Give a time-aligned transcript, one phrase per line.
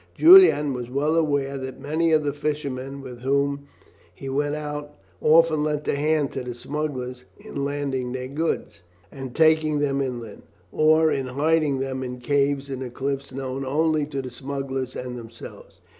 [0.15, 3.67] Julian was well aware that many of the fishermen with whom
[4.15, 9.35] he went out often lent a hand to the smugglers in landing their goods and
[9.35, 10.41] taking them inland,
[10.71, 15.15] or in hiding them in caves in the cliffs known only to the smugglers and
[15.19, 15.81] themselves.